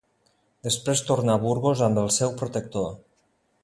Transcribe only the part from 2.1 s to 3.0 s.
seu protector.